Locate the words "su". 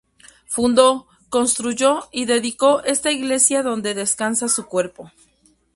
4.49-4.65